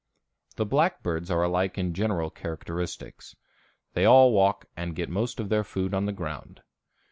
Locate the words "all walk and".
4.03-4.95